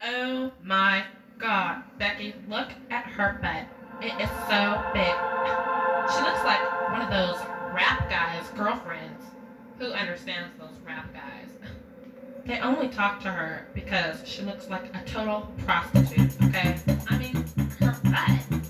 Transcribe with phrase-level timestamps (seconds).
[0.00, 1.02] Oh my
[1.38, 3.66] god, Becky, look at her butt.
[4.00, 5.14] It is so big.
[6.14, 9.24] She looks like one of those rap guys' girlfriends.
[9.78, 11.50] Who understands those rap guys?
[12.46, 16.78] They only talk to her because she looks like a total prostitute, okay?
[17.08, 17.44] I mean,
[17.80, 18.67] her butt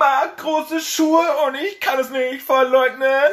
[0.00, 3.30] mag große Schuhe und ich kann es nicht verleugnen.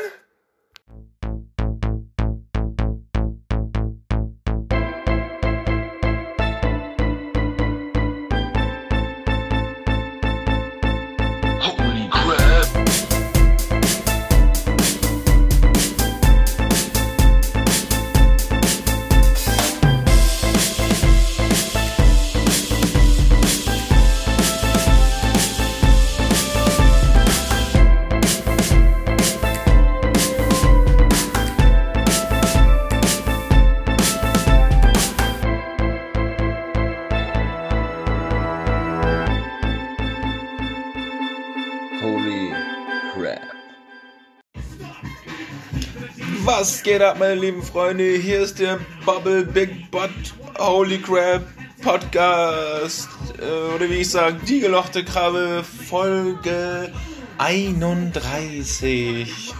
[46.88, 48.16] Geht ab, meine lieben Freunde?
[48.16, 50.10] Hier ist der Bubble Big Butt
[50.57, 51.46] Holy Crap
[51.82, 53.10] Podcast.
[53.41, 56.94] Äh, oder wie ich sage, die gelochte Krabbe, Folge
[57.40, 59.27] 31.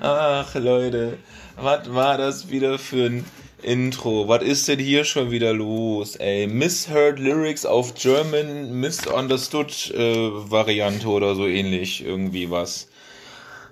[0.00, 1.18] Ach, Leute,
[1.54, 3.24] was war das wieder für ein
[3.62, 4.26] Intro?
[4.26, 6.48] Was ist denn hier schon wieder los, ey?
[6.48, 12.88] Misheard Lyrics auf German, Misunderstood äh, Variante oder so ähnlich, irgendwie was.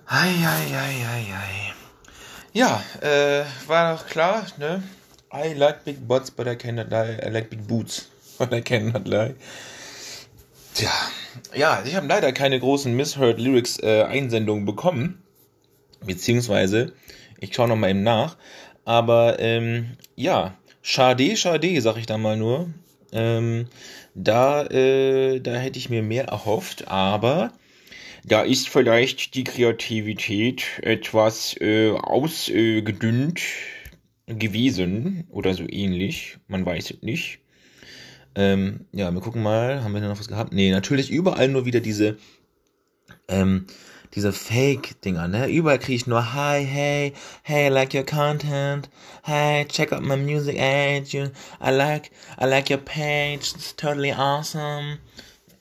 [0.07, 1.74] Ei, ei, ei, ei, ei.
[2.57, 4.81] Ja, äh, war doch klar, ne?
[5.33, 7.19] I like big butts, but I cannot lie.
[7.21, 9.35] I like big boots, but I cannot lie.
[10.73, 10.89] Tja,
[11.53, 15.21] ja, ich habe leider keine großen Misheard Lyrics äh, Einsendungen bekommen.
[16.07, 16.93] Beziehungsweise,
[17.41, 18.37] ich schaue nochmal eben nach.
[18.85, 22.73] Aber, ähm, ja, schade, schade, sag ich da mal nur.
[23.11, 23.67] Ähm,
[24.15, 27.51] da, äh, da hätte ich mir mehr erhofft, aber
[28.25, 33.41] da ist vielleicht die Kreativität etwas äh, ausgedünnt
[34.27, 36.39] gewesen oder so ähnlich.
[36.49, 37.41] Man weiß es nicht.
[38.35, 40.53] Ähm, ja, wir gucken mal, haben wir da noch was gehabt?
[40.53, 42.17] Nee, natürlich überall nur wieder diese,
[43.29, 43.67] ähm,
[44.15, 45.49] diese Fake-Dinger, ne?
[45.49, 47.13] Überall kriege ich nur Hi, hey,
[47.43, 48.89] hey, I like your content.
[49.23, 51.09] Hey, check out my music ad.
[51.09, 51.31] You,
[51.61, 52.11] I like,
[52.41, 53.53] I like your page.
[53.55, 54.99] It's totally awesome.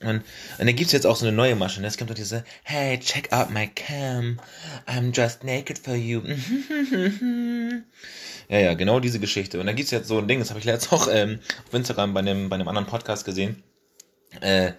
[0.06, 0.16] Und,
[0.58, 1.80] und dann gibt's jetzt auch so eine neue Masche.
[1.80, 1.86] Ne?
[1.86, 4.40] Es kommt doch diese, hey, check out my cam.
[4.86, 6.22] I'm just naked for you.
[8.48, 9.60] ja, ja, genau diese Geschichte.
[9.60, 12.14] Und dann gibt's jetzt so ein Ding, das habe ich letztens auch ähm, auf Instagram
[12.14, 13.62] bei einem, bei anderen Podcast gesehen.
[14.40, 14.72] Äh,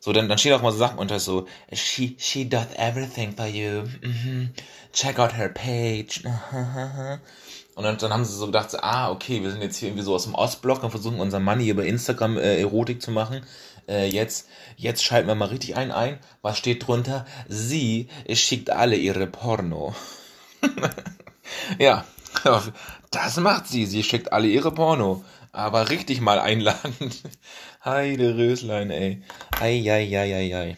[0.00, 3.46] so, dann, dann steht auch mal so Sachen unter so, she, she does everything for
[3.46, 3.82] you.
[4.02, 4.50] Mhm.
[4.92, 6.22] Check out her page.
[7.78, 10.12] Und dann, dann haben sie so gedacht, ah, okay, wir sind jetzt hier irgendwie so
[10.12, 13.46] aus dem Ostblock und versuchen unser Money über Instagram äh, Erotik zu machen.
[13.88, 16.18] Äh, jetzt, jetzt schalten wir mal richtig ein ein.
[16.42, 17.24] Was steht drunter?
[17.46, 19.94] Sie schickt alle ihre Porno.
[21.78, 22.04] ja,
[23.12, 23.86] das macht sie.
[23.86, 25.24] Sie schickt alle ihre Porno.
[25.52, 27.12] Aber richtig mal einladen.
[27.84, 29.22] Heide Röslein, ey.
[29.60, 30.76] Ei, ei, ei, ei, ei.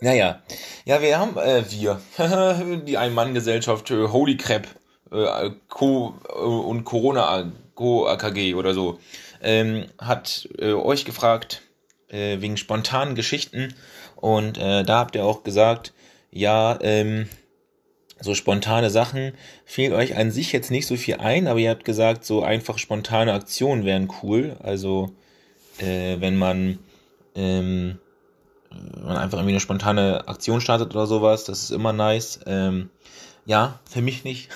[0.00, 0.40] Naja,
[0.86, 2.00] ja, wir haben, äh, wir,
[2.86, 4.66] die Ein-Mann-Gesellschaft äh, Holy Crap
[5.10, 8.98] äh, Co äh, und Corona Co AKG oder so,
[9.42, 11.62] ähm, hat äh, euch gefragt,
[12.08, 13.74] äh, wegen spontanen Geschichten
[14.16, 15.92] und äh, da habt ihr auch gesagt,
[16.30, 17.28] ja, ähm,
[18.20, 19.32] so spontane Sachen
[19.66, 22.78] fehlt euch an sich jetzt nicht so viel ein, aber ihr habt gesagt, so einfach
[22.78, 24.56] spontane Aktionen wären cool.
[24.62, 25.12] Also
[25.78, 26.78] äh, wenn man
[27.34, 27.98] ähm,
[29.02, 32.40] man einfach irgendwie eine spontane Aktion startet oder sowas, das ist immer nice.
[32.46, 32.90] Ähm,
[33.44, 34.48] ja, für mich nicht.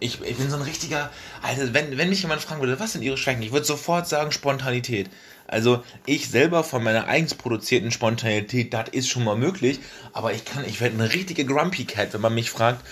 [0.00, 1.10] Ich, ich bin so ein richtiger,
[1.42, 4.32] also wenn, wenn mich jemand fragen würde, was sind ihre Schwächen, ich würde sofort sagen
[4.32, 5.10] Spontanität.
[5.46, 9.80] Also ich selber von meiner eigens produzierten Spontanität, das ist schon mal möglich,
[10.12, 12.84] aber ich kann, ich werde eine richtige Grumpy Cat, wenn man mich fragt,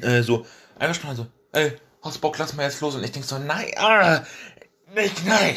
[0.00, 0.46] äh, so,
[0.78, 2.94] einfach spontan so, ey, hast Bock, lass mal jetzt los.
[2.94, 4.22] Und ich denk so, nein, ah,
[4.94, 5.56] nicht, nein,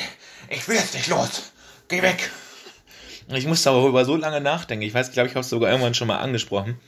[0.50, 1.52] ich will jetzt nicht los,
[1.90, 2.32] geh weg.
[3.30, 4.86] Ich muss darüber so lange nachdenken.
[4.86, 6.80] Ich weiß, glaube ich, habe es sogar irgendwann schon mal angesprochen.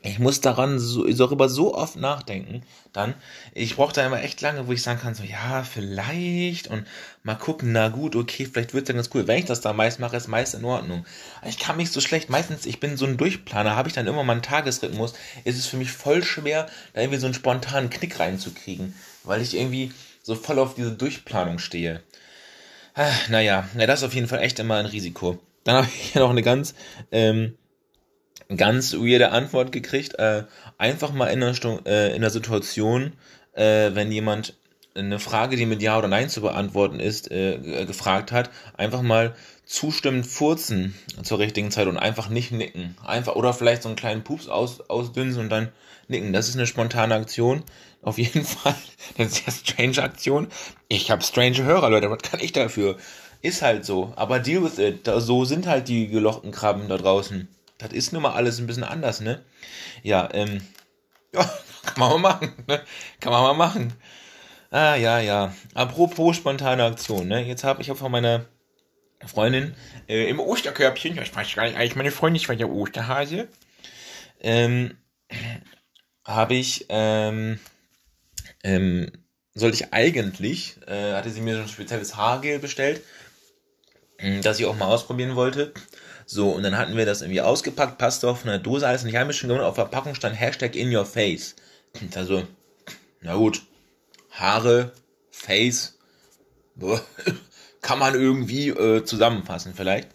[0.00, 2.62] Ich muss daran so, darüber so oft nachdenken.
[2.92, 3.14] Dann,
[3.52, 6.86] ich brauche da immer echt lange, wo ich sagen kann, so, ja, vielleicht und
[7.24, 9.26] mal gucken, na gut, okay, vielleicht wird's dann ganz cool.
[9.26, 11.04] Wenn ich das da meist mache, ist meist in Ordnung.
[11.46, 14.22] Ich kann mich so schlecht, meistens, ich bin so ein Durchplaner, habe ich dann immer
[14.22, 15.14] mal einen Tagesrhythmus,
[15.44, 19.56] ist es für mich voll schwer, da irgendwie so einen spontanen Knick reinzukriegen, weil ich
[19.56, 19.92] irgendwie
[20.22, 22.02] so voll auf diese Durchplanung stehe.
[22.94, 25.38] Ah, Naja, na, das ist auf jeden Fall echt immer ein Risiko.
[25.64, 26.74] Dann habe ich ja noch eine ganz,
[27.12, 27.56] ähm,
[28.56, 30.18] ganz weirde Antwort gekriegt.
[30.18, 30.44] Äh,
[30.78, 33.12] einfach mal in der, Stu äh, in der Situation,
[33.52, 34.54] äh, wenn jemand
[34.94, 39.34] eine Frage, die mit Ja oder Nein zu beantworten ist, äh, gefragt hat, einfach mal
[39.64, 42.96] zustimmend furzen zur richtigen Zeit und einfach nicht nicken.
[43.04, 45.68] Einfach, oder vielleicht so einen kleinen Pups aus, ausdünsen und dann
[46.08, 46.32] nicken.
[46.32, 47.62] Das ist eine spontane Aktion.
[48.02, 48.74] Auf jeden Fall.
[49.18, 50.48] Ist ja strange Aktion.
[50.88, 52.10] Ich habe strange Hörer, Leute.
[52.10, 52.96] Was kann ich dafür?
[53.42, 54.12] Ist halt so.
[54.16, 55.08] Aber deal with it.
[55.18, 57.48] So sind halt die gelochten Krabben da draußen.
[57.78, 59.44] Das ist nun mal alles ein bisschen anders, ne?
[60.02, 60.60] Ja, ähm.
[61.34, 61.44] Ja,
[61.84, 62.82] kann man mal machen, ne?
[63.20, 63.92] Kann man mal machen.
[64.70, 65.54] Ah, ja, ja.
[65.74, 67.44] Apropos spontane Aktion, ne?
[67.44, 68.46] Jetzt habe ich hab von meiner
[69.26, 69.74] Freundin
[70.08, 73.48] äh, im Osterkörbchen, ich weiß gar nicht, eigentlich meine Freundin, ich war ja Osterhase,
[74.40, 74.96] ähm,
[76.24, 77.58] habe ich, ähm,
[78.62, 79.10] ähm,
[79.54, 83.02] sollte ich eigentlich, äh, hatte sie mir so ein spezielles Haargel bestellt,
[84.20, 85.72] mh, das ich auch mal ausprobieren wollte.
[86.30, 89.50] So, und dann hatten wir das irgendwie ausgepackt, passte auf einer Dose, alles nicht einmischen
[89.50, 91.56] und auf der Packung stand Hashtag in your face.
[92.14, 92.46] Also,
[93.22, 93.62] na gut,
[94.32, 94.92] Haare,
[95.30, 95.96] Face,
[97.80, 100.10] kann man irgendwie äh, zusammenfassen vielleicht.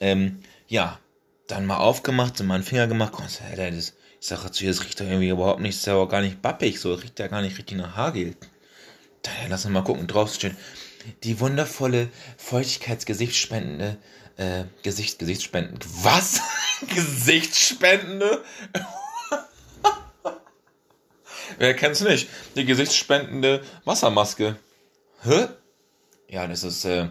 [0.00, 0.98] Ähm, ja,
[1.46, 4.82] dann mal aufgemacht, so mal einen Finger gemacht, Gott, Alter, das, ich sag dazu, das
[4.82, 7.20] riecht doch irgendwie überhaupt nicht, das ist ja auch gar nicht bappig, so, das riecht
[7.20, 8.34] ja gar nicht richtig nach Haargel.
[9.22, 10.56] Dann lass uns mal gucken, draußen steht
[11.22, 12.08] die wundervolle,
[12.38, 13.98] feuchtigkeitsgesichtsspendende,
[14.36, 16.40] äh, Gesicht, Gesichtsspenden, was?
[16.94, 18.42] Gesichtsspendende?
[21.58, 22.28] Wer kennt's nicht?
[22.56, 24.56] Die gesichtsspendende Wassermaske.
[25.22, 25.46] Hä?
[26.28, 27.08] Ja, das ist, äh,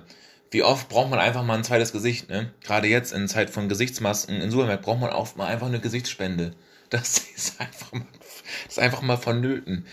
[0.51, 2.53] wie oft braucht man einfach mal ein zweites Gesicht, ne?
[2.61, 6.53] Gerade jetzt in Zeit von Gesichtsmasken in Supermärkten braucht man oft mal einfach eine Gesichtsspende.
[6.89, 9.87] Das ist einfach mal, das ist einfach mal vonnöten.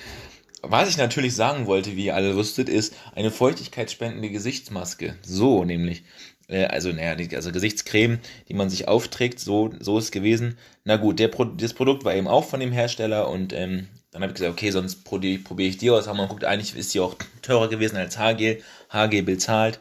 [0.60, 5.16] Was ich natürlich sagen wollte, wie ihr alle wusstet, ist eine feuchtigkeitsspendende Gesichtsmaske.
[5.22, 6.02] So nämlich.
[6.50, 8.18] Äh, also, naja, also Gesichtscreme,
[8.48, 10.58] die man sich aufträgt, so, so ist es gewesen.
[10.84, 14.22] Na gut, der Pro das Produkt war eben auch von dem Hersteller und ähm, dann
[14.22, 16.08] habe ich gesagt, okay, sonst probiere probier ich die aus.
[16.08, 18.62] Aber man guckt, eigentlich ist die auch teurer gewesen als Haargel.
[18.88, 19.80] Haargel bezahlt.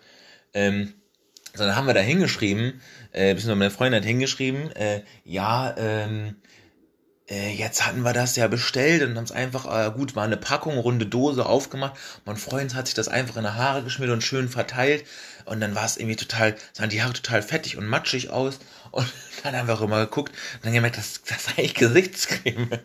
[0.53, 0.93] Ähm,
[1.55, 2.79] so, dann haben wir da hingeschrieben,
[3.11, 6.35] äh, beziehungsweise meine Freundin hat hingeschrieben, äh, ja, ähm,
[7.29, 10.37] äh, jetzt hatten wir das ja bestellt und haben es einfach, äh, gut, war eine
[10.37, 11.93] Packung, runde Dose aufgemacht.
[12.25, 15.05] Mein Freund hat sich das einfach in die Haare geschmiert und schön verteilt.
[15.45, 18.59] Und dann war es irgendwie total, sahen die Haare total fettig und matschig aus.
[18.91, 19.05] Und
[19.43, 22.69] dann haben wir auch immer geguckt und dann gemerkt, das, das ist eigentlich Gesichtscreme.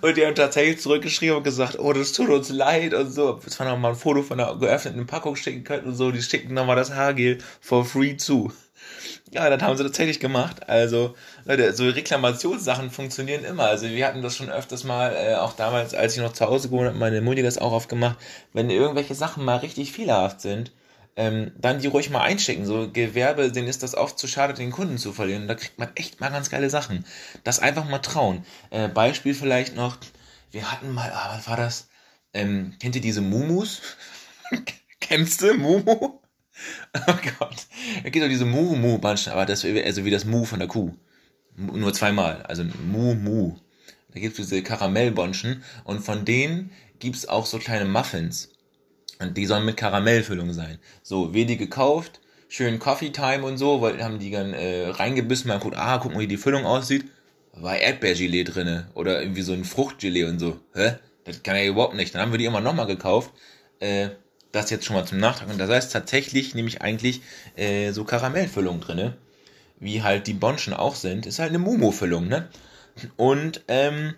[0.00, 3.40] Und die haben tatsächlich zurückgeschrieben und gesagt, oh, das tut uns leid und so.
[3.44, 6.10] Jetzt wir noch mal ein Foto von einer geöffneten Packung schicken könnten und so.
[6.10, 8.52] Die schicken nochmal das Haargel for free zu.
[9.32, 10.68] Ja, das haben sie tatsächlich gemacht.
[10.68, 13.64] Also, Leute, so Reklamationssachen funktionieren immer.
[13.64, 16.68] Also, wir hatten das schon öfters mal, äh, auch damals, als ich noch zu Hause
[16.68, 18.18] gewohnt habe, meine Mutti das auch oft gemacht.
[18.52, 20.72] Wenn irgendwelche Sachen mal richtig fehlerhaft sind,
[21.16, 22.64] ähm, dann die ruhig mal einschicken.
[22.66, 25.48] So Gewerbe, denen ist das oft zu schade, den Kunden zu verlieren.
[25.48, 27.04] Da kriegt man echt mal ganz geile Sachen.
[27.42, 28.44] Das einfach mal trauen.
[28.70, 29.98] Äh, Beispiel vielleicht noch,
[30.52, 31.88] wir hatten mal, ah, was war das?
[32.32, 33.82] Ähm, kennt ihr diese Mumus?
[35.00, 36.20] Kennst du Mumu?
[37.08, 37.66] Oh Gott.
[38.04, 40.94] Es gibt doch diese Mu-Mu-Bunchen, aber das also wie das Mu von der Kuh.
[41.56, 42.42] Nur zweimal.
[42.42, 43.56] Also Mu-Mu.
[44.12, 48.50] Da gibt es diese Karamellbonschen und von denen gibt es auch so kleine Muffins.
[49.18, 50.78] Und die sollen mit Karamellfüllung sein.
[51.02, 55.58] So, wenig gekauft, schön Coffee Time und so, weil haben die dann äh, reingebissen, mal
[55.58, 57.06] guckt, ah, guck mal, wie die Füllung aussieht.
[57.52, 60.60] War Erdbeergelee drinne oder irgendwie so ein Fruchtgelee und so.
[60.74, 60.96] Hä?
[61.24, 62.14] Das kann ja überhaupt nicht.
[62.14, 63.32] Dann haben wir die immer nochmal gekauft.
[63.80, 64.10] Äh,
[64.52, 65.48] das jetzt schon mal zum Nachtrag.
[65.48, 67.22] Und da ist tatsächlich nämlich eigentlich
[67.56, 69.16] äh, so Karamellfüllung drinne,
[69.78, 71.26] wie halt die Bonschen auch sind.
[71.26, 72.48] Ist halt eine Mumu-Füllung, ne?
[73.16, 74.14] Und ähm,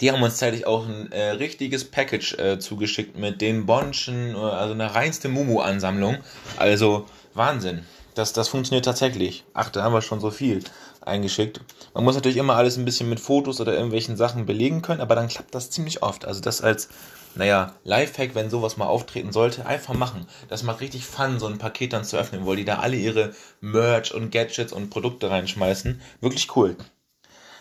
[0.00, 4.38] die haben uns zeitlich auch ein äh, richtiges Package äh, zugeschickt mit den Bonschen, äh,
[4.38, 6.18] also eine reinste Mumu-Ansammlung.
[6.56, 7.84] Also Wahnsinn.
[8.14, 9.44] Das, das funktioniert tatsächlich.
[9.54, 10.62] Ach, da haben wir schon so viel
[11.00, 11.60] eingeschickt.
[11.94, 15.14] Man muss natürlich immer alles ein bisschen mit Fotos oder irgendwelchen Sachen belegen können, aber
[15.14, 16.24] dann klappt das ziemlich oft.
[16.24, 16.88] Also das als,
[17.34, 20.26] naja, Lifehack, wenn sowas mal auftreten sollte, einfach machen.
[20.48, 23.34] Das macht richtig Fun, so ein Paket dann zu öffnen, weil die da alle ihre
[23.60, 26.00] Merch und Gadgets und Produkte reinschmeißen.
[26.20, 26.76] Wirklich cool.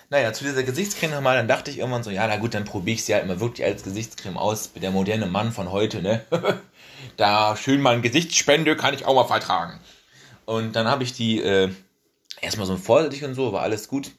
[0.09, 2.95] Naja, zu dieser Gesichtscreme nochmal, dann dachte ich irgendwann so, ja, na gut, dann probiere
[2.95, 4.71] ich sie halt mal wirklich als Gesichtscreme aus.
[4.73, 6.21] Der moderne Mann von heute, ne?
[7.17, 9.79] da schön mal ein Gesichtsspende kann ich auch mal vertragen.
[10.45, 11.69] Und dann habe ich die äh,
[12.41, 14.11] erstmal so vorsichtig und so, war alles gut.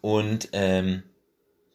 [0.00, 1.02] Und ähm,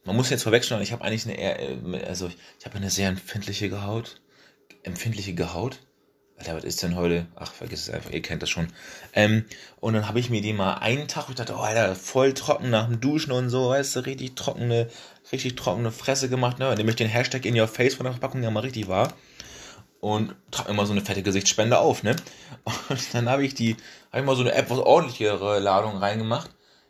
[0.10, 3.10] man muss jetzt vorwegstellen, ich habe eigentlich eine eher, äh, also ich, habe eine sehr
[3.10, 4.20] empfindliche Haut.
[4.82, 5.78] Empfindliche Haut?
[6.40, 7.28] Alter, was ist denn heute?
[7.36, 8.70] Ach, vergiss es einfach, ihr kennt das schon.
[9.14, 9.46] Ähm,
[9.80, 12.72] und dann habe ich mir die mal einen Tag, ich dachte, oh, Alter, voll trocken
[12.72, 14.90] nach dem Duschen und so, weißt du, richtig trockene,
[15.32, 16.74] richtig trockene Fresse gemacht, ne?
[16.74, 19.14] Nämlich den Hashtag in your face von der Verpackung ja mal richtig war.
[20.00, 22.16] und trage immer so eine fette Gesichtsspende auf, ne?
[22.90, 23.76] Und dann habe ich die,
[24.12, 26.50] habe ich mal so eine etwas ordentlichere Ladung reingemacht.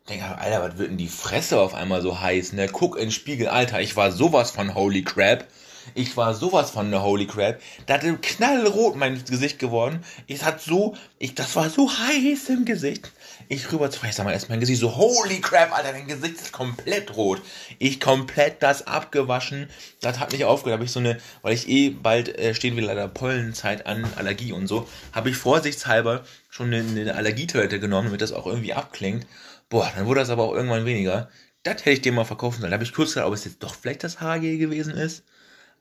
[0.10, 2.68] Denke, Alter, was wird denn die Fresse auf einmal so heiß, ne?
[2.68, 5.46] Guck in den Spiegel, Alter, ich war sowas von Holy Crap.
[5.94, 7.62] Ich war sowas von der Holy Crap.
[7.86, 10.04] Da hat knallrot mein Gesicht geworden.
[10.26, 13.12] Ich hat so, ich, das war so heiß im Gesicht.
[13.50, 16.36] Ich rüber zu, ich sag mal erst mein Gesicht so, Holy Crap, Alter, dein Gesicht
[16.36, 17.42] ist komplett rot.
[17.78, 19.70] Ich komplett das abgewaschen.
[20.02, 20.80] Das hat nicht aufgehört.
[20.80, 24.54] Habe ich so eine, weil ich eh bald äh, stehen wieder der Pollenzeit an, Allergie
[24.54, 29.28] und so, habe ich vorsichtshalber schon eine, eine Allergietoilette genommen, damit das auch irgendwie abklingt.
[29.70, 31.30] Boah, dann wurde das aber auch irgendwann weniger.
[31.64, 32.72] Das hätte ich dir mal verkaufen sollen.
[32.72, 35.24] Da habe ich kurz gedacht, ob es jetzt doch vielleicht das HG gewesen ist.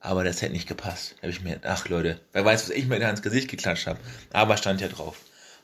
[0.00, 1.14] Aber das hätte nicht gepasst.
[1.16, 3.86] Da habe ich mir, ach Leute, wer weiß, was ich mir da ins Gesicht geklatscht
[3.86, 3.98] habe.
[4.32, 5.16] Aber stand ja drauf.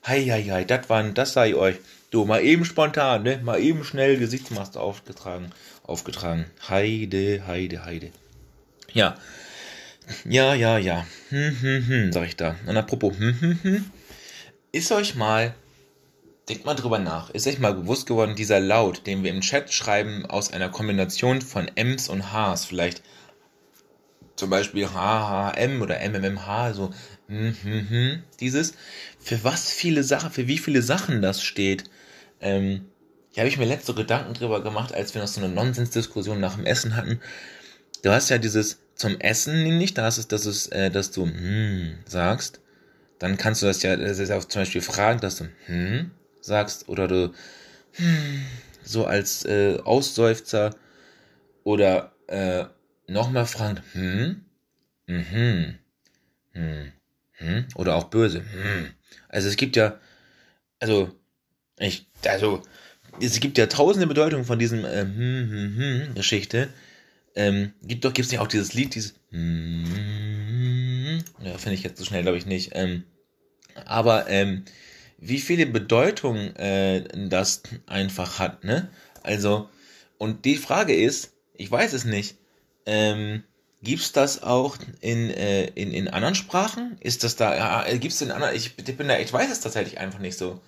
[0.06, 1.76] Hei, hei, hei, das waren, das sei euch.
[2.10, 3.38] Du, mal eben spontan, ne?
[3.42, 5.50] Mal eben schnell Gesichtsmaske aufgetragen,
[5.82, 6.46] aufgetragen.
[6.68, 8.10] Heide, heide, heide.
[8.92, 9.16] Ja.
[10.24, 11.06] Ja, ja, ja.
[11.30, 12.56] Hm, hm, hm, sag ich da.
[12.66, 13.90] Und apropos, hm, hm, hm.
[14.72, 15.54] Ist euch mal,
[16.48, 19.72] denkt mal drüber nach, ist euch mal bewusst geworden, dieser Laut, den wir im Chat
[19.72, 23.02] schreiben, aus einer Kombination von Ms und Hs, vielleicht
[24.36, 26.90] zum Beispiel HHM oder MMMH, so
[27.28, 28.74] hm, hm, hm, dieses,
[29.18, 31.84] für was viele Sachen, für wie viele Sachen das steht.
[32.40, 32.86] Ähm,
[33.30, 36.56] hier habe ich mir letzte Gedanken drüber gemacht, als wir noch so eine Nonsensdiskussion nach
[36.56, 37.20] dem Essen hatten.
[38.02, 41.26] Du hast ja dieses zum Essen nämlich, da ist es, dass es, äh, dass du
[41.26, 42.60] hm sagst.
[43.18, 46.10] Dann kannst du das ja, das ist auch zum Beispiel fragen, dass du hm
[46.44, 47.32] sagst oder du
[47.92, 48.44] hm,
[48.82, 50.74] so als äh, Ausseufzer
[51.62, 52.64] oder äh,
[53.06, 54.44] nochmal fragen, hm,
[55.06, 55.78] mhm,
[56.52, 56.92] hm,
[57.32, 58.90] hm, oder auch böse, hm.
[59.28, 59.98] Also es gibt ja,
[60.80, 61.14] also,
[61.78, 62.62] ich, also,
[63.20, 66.68] es gibt ja tausende Bedeutungen von diesem äh, hm, hm, hm, Geschichte.
[67.36, 69.86] Ähm, gibt doch, gibt's nicht auch dieses Lied, dieses hm,
[71.42, 72.70] ja, finde ich jetzt so schnell, glaube ich, nicht.
[72.74, 73.04] Ähm,
[73.84, 74.64] aber ähm,
[75.18, 78.90] wie viele Bedeutungen äh, das einfach hat, ne?
[79.22, 79.68] Also,
[80.18, 82.36] und die Frage ist, ich weiß es nicht,
[82.86, 83.42] ähm,
[83.82, 86.96] gibt's das auch in, äh, in, in anderen Sprachen?
[87.00, 89.98] Ist das da, äh, gibt's in anderen, ich, ich bin da, ich weiß es tatsächlich
[89.98, 90.60] einfach nicht so.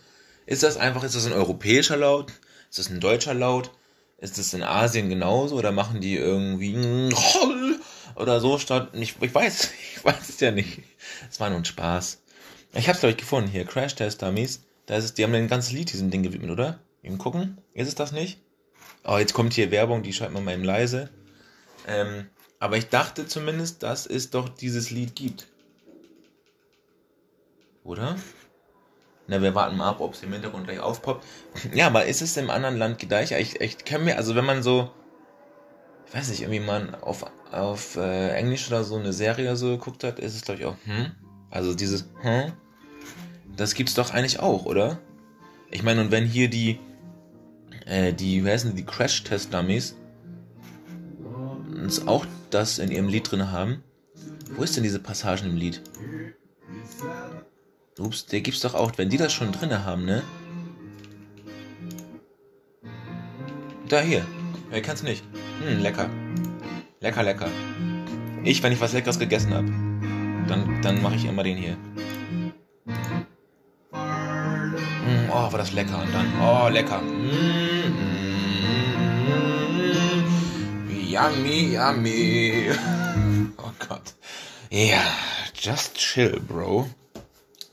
[0.47, 2.33] Ist das einfach, ist das ein europäischer Laut?
[2.71, 3.71] Ist das ein deutscher Laut?
[4.19, 6.75] Ist das in Asien genauso oder machen die irgendwie
[8.17, 10.83] oder so statt, ich, ich weiß, ich weiß es ja nicht.
[11.31, 12.23] Es war nur ein Spaß.
[12.77, 14.63] Ich hab's glaube ich gefunden hier, Crash Test Dummies.
[14.87, 16.79] Da ist es, die haben ein ganzes Lied diesem Ding gewidmet, oder?
[17.03, 17.59] Eben gucken.
[17.75, 18.41] Ist es das nicht?
[19.05, 21.11] Oh, jetzt kommt hier Werbung, die schreibt man mal eben leise.
[21.87, 22.27] Ähm,
[22.59, 25.47] aber ich dachte zumindest, dass es doch dieses Lied gibt.
[27.85, 28.17] Oder?
[29.29, 31.25] Na, wir warten mal ab, ob es im Hintergrund gleich aufpoppt.
[31.73, 33.33] Ja, aber ist es im anderen Land gleich?
[33.33, 34.91] Ich, ich kann mir, also wenn man so,
[36.07, 40.05] ich weiß nicht, irgendwie mal auf, auf äh, Englisch oder so eine Serie so geguckt
[40.05, 41.13] hat, ist es glaube ich auch, hm?
[41.51, 42.53] Also dieses, hm?
[43.57, 44.99] Das gibt's doch eigentlich auch, oder?
[45.71, 46.79] Ich meine, und wenn hier die,
[47.87, 49.97] äh, die, wie heißen die, die Crash-Test-Dummies,
[51.87, 53.83] uns auch das in ihrem Lied drin haben.
[54.55, 55.83] Wo ist denn diese Passagen im Lied?
[57.99, 60.23] Ups, der gibt's doch auch, wenn die das schon drin haben, ne?
[63.89, 64.27] Da hier.
[64.71, 65.23] Wer kann's nicht?
[65.63, 66.11] Hm, lecker.
[67.01, 67.49] Lecker, lecker.
[68.45, 69.67] Ich, wenn ich was Leckeres gegessen habe,
[70.49, 71.77] dann, dann mache ich immer den hier.
[75.37, 76.01] Oh, war das lecker.
[76.03, 77.01] Und dann, oh, lecker.
[77.01, 77.93] Mm,
[80.89, 82.71] mm, yummy, yummy.
[83.59, 84.15] Oh Gott.
[84.71, 85.03] Ja,
[85.55, 86.89] just chill, Bro.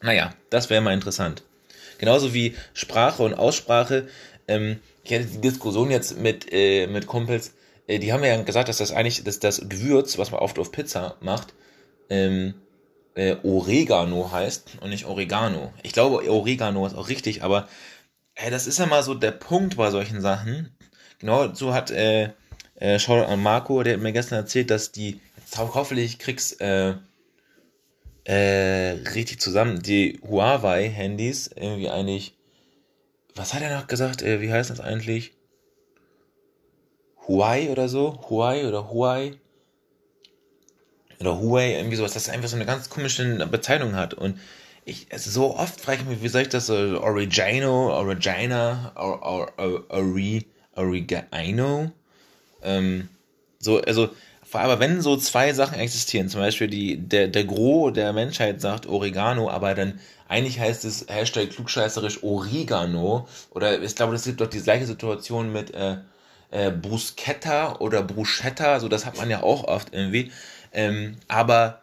[0.02, 1.44] Naja, das wäre mal interessant.
[1.98, 4.08] Genauso wie Sprache und Aussprache.
[4.48, 7.54] Ähm, ich hatte die Diskussion jetzt mit, äh, mit Kumpels,
[7.88, 10.72] äh, die haben ja gesagt, dass das eigentlich, dass das Gewürz, was man oft auf
[10.72, 11.54] Pizza macht,
[12.10, 12.54] ähm,
[13.16, 15.74] äh, Oregano heißt und nicht Oregano.
[15.84, 17.68] Ich glaube, Oregano ist auch richtig, aber
[18.36, 20.76] äh, das ist ja mal so der Punkt bei solchen Sachen.
[21.20, 22.32] Genau so hat äh,
[22.76, 26.96] äh, Shoutout an Marco, der hat mir gestern erzählt, dass die, jetzt hoffentlich krieg's äh,
[28.26, 32.36] äh, richtig zusammen, die Huawei-Handys irgendwie eigentlich,
[33.36, 35.34] was hat er noch gesagt, äh, wie heißt das eigentlich?
[37.28, 38.20] Huawei oder so?
[38.30, 39.40] Huawei oder Huawei?
[41.24, 44.14] Oder Huawei, irgendwie sowas, das einfach so eine ganz komische Bezeichnung hat.
[44.14, 44.40] Und
[44.86, 49.22] ich, also so oft frage ich mich, wie soll ich das so, Origino, Origina, or,
[49.24, 51.92] or, or, Ori, Origino?
[52.62, 53.08] Ähm,
[53.60, 54.10] so, also,
[54.52, 58.86] aber wenn so zwei Sachen existieren, zum Beispiel die, der, der Gros der Menschheit sagt
[58.86, 64.48] Oregano, aber dann eigentlich heißt es Hashtag klugscheißerisch Oregano, oder ich glaube, das gibt doch
[64.48, 65.98] die gleiche Situation mit äh,
[66.52, 70.32] äh, Bruschetta oder Bruschetta, so das hat man ja auch oft irgendwie.
[70.74, 71.82] Ähm, aber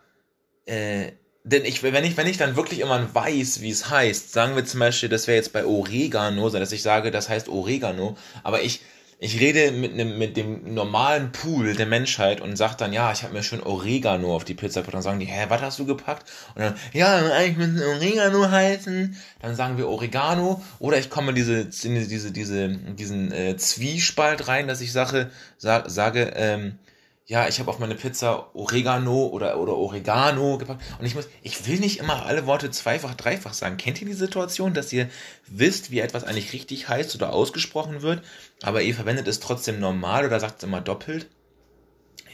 [0.66, 1.12] äh,
[1.44, 4.64] denn ich, wenn ich, wenn ich dann wirklich immer weiß, wie es heißt, sagen wir
[4.64, 8.82] zum Beispiel, das wäre jetzt bei Oregano, dass ich sage, das heißt Oregano, aber ich,
[9.22, 13.22] ich rede mit, nem, mit dem normalen Pool der Menschheit und sag dann, ja, ich
[13.22, 14.94] habe mir schon Oregano auf die Pizza gepackt.
[14.94, 16.30] Dann sagen die, hä, was hast du gepackt?
[16.54, 19.14] Und dann, ja, eigentlich müssen Oregano heißen.
[19.42, 20.62] Dann sagen wir Oregano.
[20.78, 25.90] Oder ich komme in diese, diese, diese, diesen äh, Zwiespalt rein, dass ich sage, sag,
[25.90, 26.78] sage, ähm,
[27.26, 30.82] ja, ich habe auf meine Pizza Oregano oder, oder Oregano gepackt.
[30.98, 33.76] Und ich muss, ich will nicht immer alle Worte zweifach, dreifach sagen.
[33.76, 35.08] Kennt ihr die Situation, dass ihr
[35.46, 38.22] wisst, wie etwas eigentlich richtig heißt oder ausgesprochen wird,
[38.62, 41.28] aber ihr verwendet es trotzdem normal oder sagt es immer doppelt?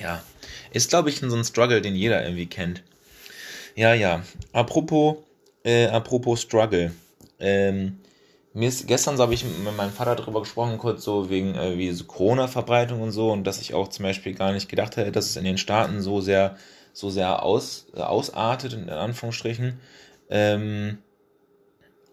[0.01, 0.23] Ja,
[0.73, 2.83] ist, glaube ich, so ein Struggle, den jeder irgendwie kennt.
[3.75, 4.23] Ja, ja.
[4.53, 5.17] Apropos,
[5.65, 6.93] äh, apropos Struggle.
[7.39, 7.99] Ähm,
[8.57, 11.77] mir ist gestern so habe ich mit meinem Vater darüber gesprochen, kurz so wegen äh,
[11.77, 15.13] wie so Corona-Verbreitung und so und dass ich auch zum Beispiel gar nicht gedacht hätte,
[15.13, 16.57] dass es in den Staaten so sehr
[16.95, 19.79] so sehr aus, äh, ausartet in Anführungsstrichen.
[20.31, 20.99] Ähm,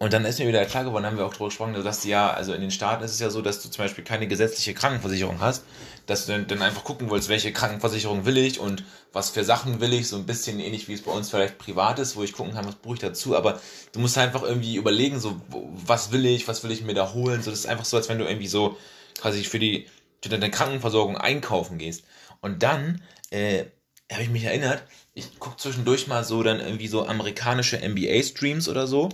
[0.04, 2.30] und dann ist mir wieder klar geworden, haben wir auch darüber gesprochen, dass die ja,
[2.30, 5.40] also in den Staaten ist es ja so, dass du zum Beispiel keine gesetzliche Krankenversicherung
[5.40, 5.64] hast,
[6.08, 8.84] dass du dann, einfach gucken willst, welche Krankenversicherung will ich und
[9.14, 12.00] was für Sachen will ich, so ein bisschen ähnlich wie es bei uns vielleicht privat
[12.00, 13.62] ist, wo ich gucken kann, was brauche ich dazu, aber
[13.94, 15.40] du musst einfach irgendwie überlegen, so,
[15.86, 18.10] was will ich, was will ich mir da holen, so, das ist einfach so, als
[18.10, 18.76] wenn du irgendwie so
[19.22, 19.88] quasi für die,
[20.22, 22.04] für deine Krankenversorgung einkaufen gehst.
[22.42, 23.68] Und dann, äh,
[24.12, 24.84] habe ich mich erinnert,
[25.14, 29.08] ich gucke zwischendurch mal so dann irgendwie so amerikanische NBA-Streams oder so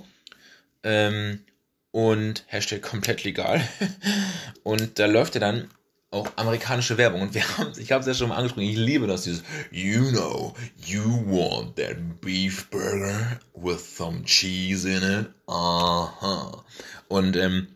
[0.83, 1.43] ähm,
[1.91, 3.61] und Hashtag komplett legal.
[4.63, 5.69] und da läuft ja dann
[6.11, 7.21] auch amerikanische Werbung.
[7.21, 10.09] Und wir haben, ich habe es ja schon mal angesprochen, ich liebe das, dieses You
[10.11, 10.55] know,
[10.85, 15.29] you want that beef burger with some cheese in it.
[15.47, 16.63] Aha.
[17.07, 17.67] Und ähm,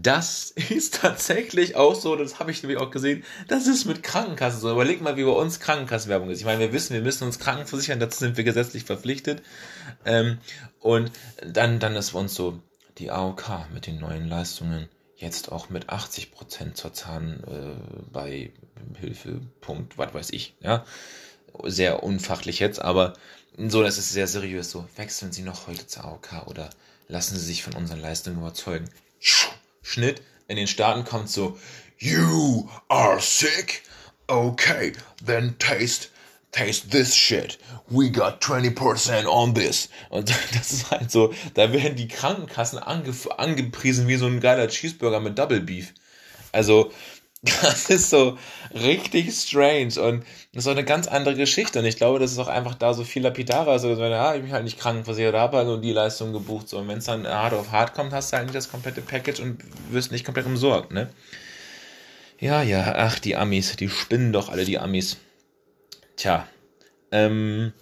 [0.00, 4.60] das ist tatsächlich auch so, das habe ich nämlich auch gesehen, das ist mit Krankenkassen
[4.60, 4.70] so.
[4.70, 6.40] Überleg mal, wie bei uns Krankenkassenwerbung ist.
[6.40, 9.42] Ich meine, wir wissen, wir müssen uns krankenversichern, dazu sind wir gesetzlich verpflichtet.
[10.04, 10.38] Ähm,
[10.80, 11.10] und
[11.44, 12.60] dann, dann ist uns so,
[12.98, 18.52] die AOK mit den neuen Leistungen jetzt auch mit 80% zur Zahn äh, bei
[19.00, 20.84] Hilfepunkt, was weiß ich, ja.
[21.64, 23.14] Sehr unfachlich jetzt, aber
[23.56, 24.86] so, das ist sehr seriös so.
[24.96, 26.68] Wechseln Sie noch heute zur AOK oder
[27.08, 28.90] lassen Sie sich von unseren Leistungen überzeugen.
[29.86, 30.22] Schnitt.
[30.48, 31.58] In den Staaten kommt so,
[31.98, 33.82] You are sick?
[34.26, 34.92] Okay,
[35.24, 36.08] then taste,
[36.50, 37.58] taste this shit.
[37.88, 39.88] We got 20% on this.
[40.10, 44.68] Und das ist halt so, da werden die Krankenkassen ange, angepriesen wie so ein geiler
[44.68, 45.94] Cheeseburger mit Double Beef.
[46.50, 46.92] Also,
[47.62, 48.38] das ist so
[48.74, 51.78] richtig strange und das ist auch eine ganz andere Geschichte.
[51.78, 53.70] Und ich glaube, das ist auch einfach da so viel lapidarer.
[53.70, 56.68] Also, wenn ja, ich bin halt nicht krankenversichert, habe halt nur die Leistung gebucht.
[56.68, 56.78] So.
[56.78, 59.40] Und wenn es dann hart auf hart kommt, hast du halt nicht das komplette Package
[59.40, 61.10] und wirst nicht komplett umsorgt, ne?
[62.38, 65.16] Ja, ja, ach, die Amis, die spinnen doch alle, die Amis.
[66.16, 66.46] Tja.
[67.10, 67.72] Ähm,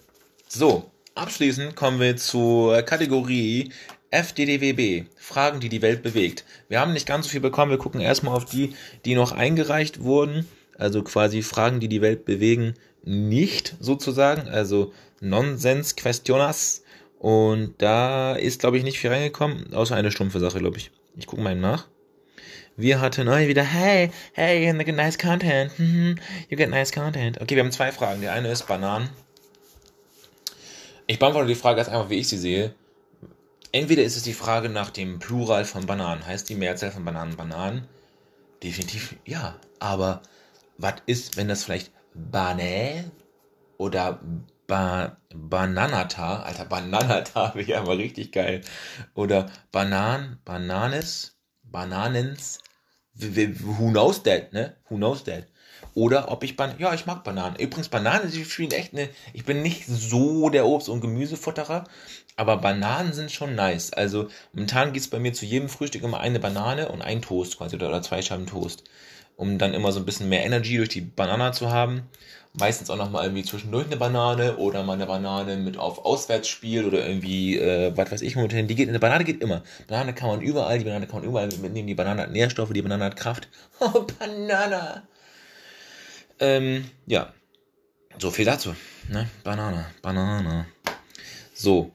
[0.47, 3.71] so, abschließend kommen wir zur Kategorie
[4.15, 6.45] FDDWB, Fragen, die die Welt bewegt.
[6.69, 8.73] Wir haben nicht ganz so viel bekommen, wir gucken erstmal auf die,
[9.03, 10.47] die noch eingereicht wurden.
[10.77, 14.47] Also quasi Fragen, die die Welt bewegen, nicht sozusagen.
[14.47, 16.83] Also Nonsens Questionas.
[17.19, 20.91] Und da ist, glaube ich, nicht viel reingekommen, außer eine stumpfe Sache, glaube ich.
[21.17, 21.87] Ich gucke mal nach.
[22.77, 25.71] Wir hatten neu wieder, hey, hey, you get nice content.
[25.77, 27.41] you get nice content.
[27.41, 28.21] Okay, wir haben zwei Fragen.
[28.21, 29.09] Die eine ist Bananen.
[31.07, 32.73] Ich beantworte die Frage ganz einfach, wie ich sie sehe.
[33.75, 36.25] Entweder ist es die Frage nach dem Plural von Bananen.
[36.25, 37.85] Heißt die Mehrzahl von Bananen Bananen?
[38.63, 39.59] Definitiv ja.
[39.79, 40.21] Aber
[40.77, 43.03] was ist, wenn das vielleicht Banä
[43.75, 44.21] oder
[44.65, 48.61] ba Bananata, Alter, Bananata wäre ja mal richtig geil.
[49.13, 52.59] Oder Banan, Bananes, Bananens,
[53.19, 54.77] who knows that, ne?
[54.89, 55.47] Who knows that?
[55.93, 57.55] Oder ob ich Bananen, ja, ich mag Bananen.
[57.55, 61.85] Übrigens, Bananen, spielen echt eine, ich bin nicht so der Obst- und Gemüsefutterer,
[62.35, 63.93] aber Bananen sind schon nice.
[63.93, 67.57] Also momentan gibt es bei mir zu jedem Frühstück immer eine Banane und ein Toast
[67.57, 68.83] quasi oder, oder zwei Scheiben Toast.
[69.37, 72.03] Um dann immer so ein bisschen mehr Energy durch die Banane zu haben.
[72.57, 77.05] Meistens auch nochmal irgendwie zwischendurch eine Banane oder mal eine Banane mit auf Auswärtsspiel oder
[77.05, 78.67] irgendwie, äh, was weiß ich, momentan.
[78.67, 79.63] Die geht, eine Banane geht immer.
[79.87, 81.87] Banane kann man überall, die Banane kann man überall mitnehmen.
[81.87, 83.49] Die Banane hat Nährstoffe, die Banane hat Kraft.
[83.81, 85.03] Oh, Banane!
[86.39, 87.33] Ähm, ja.
[88.17, 88.75] So viel dazu.
[89.09, 89.29] Ne?
[89.43, 90.65] Banane, Banane.
[91.53, 91.91] So,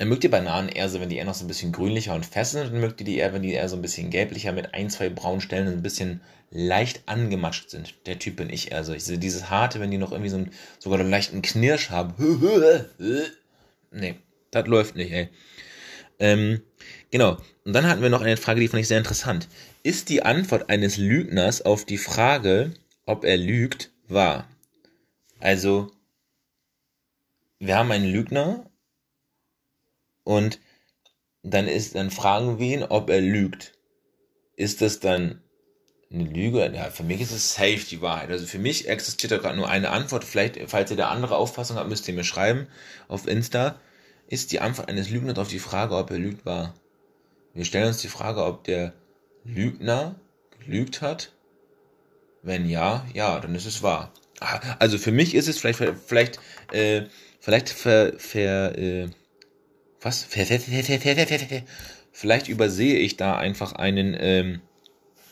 [0.00, 2.24] dann mögt ihr Bananen eher so, wenn die eher noch so ein bisschen grünlicher und
[2.24, 2.72] fest sind.
[2.72, 5.10] Dann mögt ihr die eher, wenn die eher so ein bisschen gelblicher mit ein, zwei
[5.10, 7.94] braunen Stellen und ein bisschen leicht angematscht sind.
[8.06, 8.94] Der Typ bin ich eher so.
[8.94, 12.14] Ich sehe dieses harte, wenn die noch irgendwie so ein, sogar einen leichten Knirsch haben.
[13.90, 14.14] nee,
[14.50, 15.28] das läuft nicht, ey.
[16.18, 16.62] Ähm,
[17.10, 17.36] genau.
[17.66, 19.48] Und dann hatten wir noch eine Frage, die fand ich sehr interessant.
[19.82, 22.72] Ist die Antwort eines Lügners auf die Frage,
[23.10, 24.48] ob er lügt, wahr?
[25.40, 25.90] Also,
[27.58, 28.70] wir haben einen Lügner
[30.22, 30.60] und
[31.42, 33.72] dann ist, dann fragen wir ihn, ob er lügt.
[34.54, 35.42] Ist das dann
[36.12, 36.70] eine Lüge?
[36.72, 38.30] Ja, für mich ist es safe die Wahrheit.
[38.30, 40.24] Also für mich existiert da gerade nur eine Antwort.
[40.24, 42.68] Vielleicht, falls ihr da andere Auffassung habt, müsst ihr mir schreiben
[43.08, 43.80] auf Insta.
[44.28, 46.74] Ist die Antwort eines Lügners auf die Frage, ob er lügt, wahr?
[47.54, 48.92] Wir stellen uns die Frage, ob der
[49.44, 50.14] Lügner
[50.60, 51.32] gelügt hat.
[52.42, 54.12] Wenn ja, ja, dann ist es wahr.
[54.40, 56.38] Ah, Also für mich ist es vielleicht, vielleicht,
[56.72, 57.02] äh,
[57.40, 59.08] vielleicht ver, ver, äh,
[60.00, 60.24] was?
[60.24, 61.62] Ver, ver, ver, ver, ver, ver, ver, ver.
[62.12, 64.60] Vielleicht übersehe ich da einfach einen, ähm,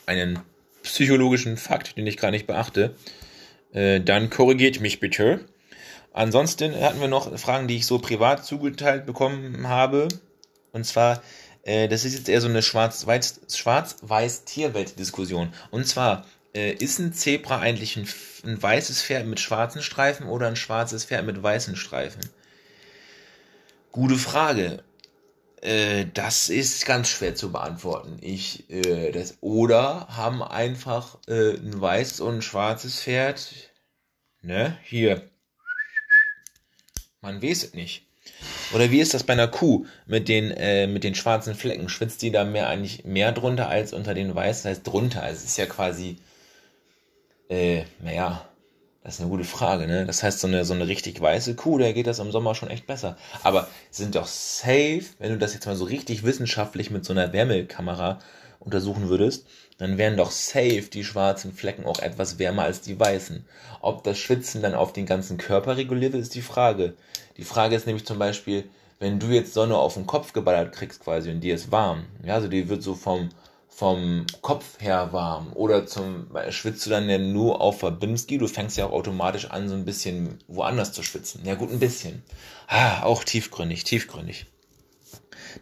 [0.06, 0.38] einen
[0.82, 2.94] psychologischen Fakt, den ich gar nicht beachte.
[3.72, 5.40] Äh, dann korrigiert mich bitte.
[6.12, 10.08] Ansonsten hatten wir noch Fragen, die ich so privat zugeteilt bekommen habe.
[10.72, 11.22] Und zwar,
[11.62, 15.52] äh, das ist jetzt eher so eine schwarz-weiß Schwarz-Weiß-Tierwelt-Diskussion.
[15.70, 18.08] Und zwar, äh, ist ein Zebra eigentlich ein,
[18.44, 22.22] ein weißes Pferd mit schwarzen Streifen oder ein schwarzes Pferd mit weißen Streifen?
[23.92, 24.82] Gute Frage.
[25.60, 28.18] Äh, das ist ganz schwer zu beantworten.
[28.20, 33.70] Ich, äh, das, oder haben einfach äh, ein weißes und ein schwarzes Pferd.
[34.40, 34.76] Ne?
[34.84, 35.28] Hier.
[37.20, 38.06] Man weiß es nicht.
[38.72, 41.88] Oder wie ist das bei einer Kuh mit den, äh, mit den schwarzen Flecken?
[41.88, 44.68] Schwitzt die da mehr eigentlich mehr drunter als unter den weißen?
[44.68, 45.22] Das heißt drunter.
[45.22, 46.18] Also es ist ja quasi,
[47.48, 48.44] äh, naja,
[49.02, 50.04] das ist eine gute Frage, ne?
[50.04, 52.68] Das heißt, so eine, so eine richtig weiße Kuh, der geht das im Sommer schon
[52.68, 53.16] echt besser.
[53.42, 57.32] Aber sind doch safe, wenn du das jetzt mal so richtig wissenschaftlich mit so einer
[57.32, 58.18] Wärmekamera
[58.60, 59.46] untersuchen würdest,
[59.78, 63.46] dann wären doch safe die schwarzen Flecken auch etwas wärmer als die weißen.
[63.80, 66.94] Ob das Schwitzen dann auf den ganzen Körper reguliert wird, ist die Frage.
[67.36, 68.64] Die Frage ist nämlich zum Beispiel,
[68.98, 72.34] wenn du jetzt Sonne auf den Kopf geballert kriegst quasi und dir ist warm, ja,
[72.34, 73.28] also die wird so vom,
[73.78, 78.76] vom Kopf her warm oder zum, schwitzt du dann ja nur auf Verbindungsgi, du fängst
[78.76, 81.42] ja auch automatisch an, so ein bisschen woanders zu schwitzen.
[81.44, 82.24] Ja gut, ein bisschen.
[82.66, 84.46] Ah, auch tiefgründig, tiefgründig.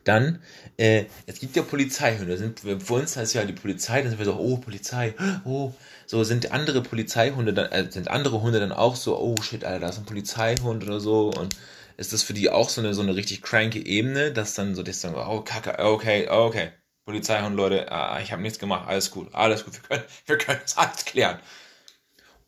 [0.04, 0.40] Dann,
[0.78, 2.38] äh, es gibt ja Polizeihunde.
[2.38, 5.74] Sind, für uns heißt ja die Polizei, dann sind wir so, oh, Polizei, oh,
[6.06, 9.80] so sind andere Polizeihunde dann, äh, sind andere Hunde dann auch so, oh shit, Alter,
[9.80, 11.54] da ist ein Polizeihund oder so und
[11.98, 14.82] ist das für die auch so eine, so eine richtig cranke Ebene, dass dann so,
[14.82, 16.70] das dann, oh, kacke, okay, okay,
[17.06, 20.60] Polizeihund, Leute, ah, ich habe nichts gemacht, alles gut, alles gut, wir können, wir können
[20.60, 21.38] das alles klären.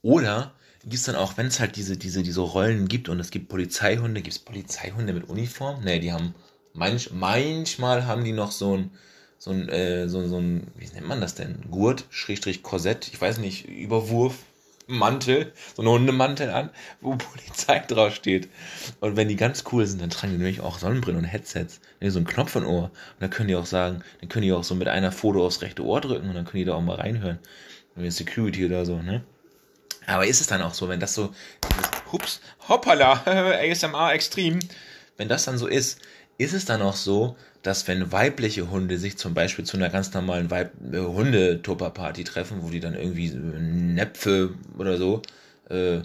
[0.02, 3.30] Oder gibt es dann auch, wenn es halt diese, diese, diese Rollen gibt und es
[3.30, 5.82] gibt Polizeihunde, gibt es Polizeihunde mit Uniform?
[5.84, 6.34] Nee, die haben,
[6.74, 8.90] manch, manchmal haben die noch so ein,
[9.38, 11.64] so ein, äh, so, so ein, wie nennt man das denn?
[11.70, 14.38] Gurt, Schrägstrich Korsett, ich weiß nicht, Überwurf,
[14.88, 16.70] Mantel, so einen Hundemantel an,
[17.00, 18.48] wo Polizei draufsteht.
[19.00, 21.80] Und wenn die ganz cool sind, dann tragen die nämlich auch Sonnenbrillen und Headsets.
[22.00, 22.84] So einen Knopf im Ohr.
[22.84, 25.62] Und dann können die auch sagen, dann können die auch so mit einer Foto aufs
[25.62, 27.38] rechte Ohr drücken und dann können die da auch mal reinhören.
[27.94, 29.24] Wie Security oder so, ne?
[30.06, 31.34] Aber ist es dann auch so, wenn das so,
[32.10, 34.58] hups, hoppala, ASMR extrem,
[35.18, 36.00] wenn das dann so ist,
[36.38, 40.14] ist es dann auch so, dass wenn weibliche Hunde sich zum Beispiel zu einer ganz
[40.14, 45.20] normalen Weib äh, Hundetupper-Party treffen, wo die dann irgendwie äh, Näpfe oder so
[45.68, 46.00] äh,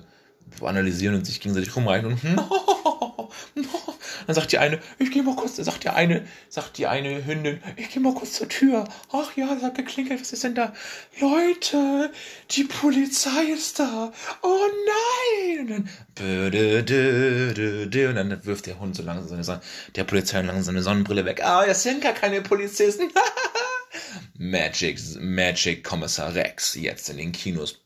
[0.61, 2.19] analysieren und sich gegenseitig rumreichen und
[4.25, 7.61] dann sagt die eine, ich gehe mal kurz, sagt die eine, sagt die eine Hündin,
[7.75, 8.85] ich gehe mal kurz zur Tür.
[9.11, 10.73] Ach ja, es hat geklingelt, was ist denn da?
[11.19, 12.11] Leute,
[12.51, 14.11] die Polizei ist da.
[14.41, 15.59] Oh nein!
[15.59, 15.89] Und dann,
[18.09, 19.61] und dann wirft der Hund so langsam seine Sonne,
[19.95, 21.43] der Polizei langsam seine Sonnenbrille weg.
[21.43, 23.11] Ah, das sind gar keine Polizisten.
[24.37, 27.79] Magic, Magic Kommissar Rex, jetzt in den Kinos.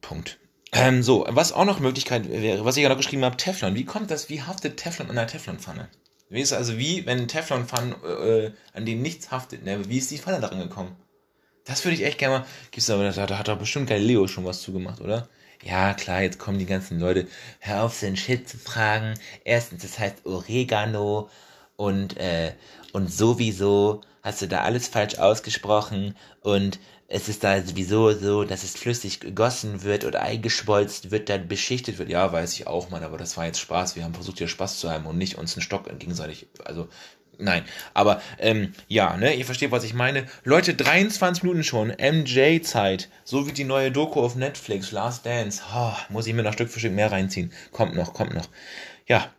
[0.00, 0.38] Punkt.
[0.72, 3.74] Ähm, so, was auch noch Möglichkeit wäre, was ich ja noch geschrieben habe, Teflon.
[3.74, 5.88] Wie kommt das, wie haftet Teflon an einer Teflonpfanne?
[6.28, 9.88] Wie ist also wie, wenn Teflonpfannen, äh, an denen nichts haftet, ne?
[9.88, 10.94] Wie ist die Pfanne daran gekommen?
[11.64, 14.44] Das würde ich echt gerne mal, gibt's aber, da, da hat doch bestimmt Galileo schon
[14.44, 15.28] was zugemacht, oder?
[15.62, 17.26] Ja, klar, jetzt kommen die ganzen Leute,
[17.60, 19.14] hör auf, den Shit zu fragen.
[19.44, 21.30] Erstens, das heißt Oregano
[21.76, 22.52] und, äh,
[22.92, 26.78] und sowieso hast du da alles falsch ausgesprochen und
[27.10, 31.98] es ist da sowieso so, dass es flüssig gegossen wird oder eingeschmolzen wird, dann beschichtet
[31.98, 32.10] wird.
[32.10, 33.96] Ja, weiß ich auch, Mann, aber das war jetzt Spaß.
[33.96, 36.86] Wir haben versucht, hier Spaß zu haben und nicht uns einen Stock gegenseitig, also,
[37.38, 37.64] nein.
[37.94, 40.26] Aber, ähm, ja, ne, ihr versteht, was ich meine.
[40.44, 45.62] Leute, 23 Minuten schon, MJ-Zeit, so wie die neue Doku auf Netflix, Last Dance.
[45.74, 47.52] Oh, muss ich mir noch Stück für Stück mehr reinziehen.
[47.72, 48.48] Kommt noch, kommt noch.
[49.06, 49.32] Ja,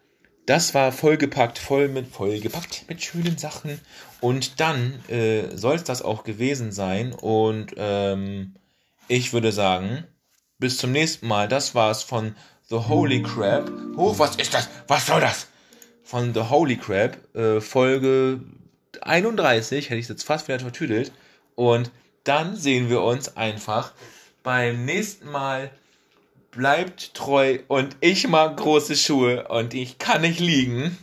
[0.50, 3.80] das war vollgepackt, voll mit, vollgepackt mit schönen Sachen.
[4.20, 7.14] Und dann äh, soll es das auch gewesen sein.
[7.14, 8.56] Und ähm,
[9.08, 10.06] ich würde sagen,
[10.58, 11.48] bis zum nächsten Mal.
[11.48, 12.36] Das war's von
[12.68, 13.72] The Holy Crab.
[13.96, 14.70] Oh, was ist das?
[14.88, 15.48] Was soll das?
[16.04, 18.42] Von The Holy Crab, äh, Folge
[19.02, 21.12] 31, hätte ich jetzt fast wieder vertüdelt.
[21.54, 21.92] Und
[22.24, 23.94] dann sehen wir uns einfach
[24.42, 25.70] beim nächsten Mal
[26.52, 30.98] bleibt treu und ich mag große Schuhe und ich kann nicht liegen.